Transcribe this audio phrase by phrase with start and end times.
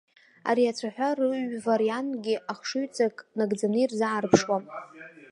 [0.49, 4.63] Ари ацәаҳәа рыҩвариангьы ахшыҩҵак нагӡаны ирзаарԥшуам.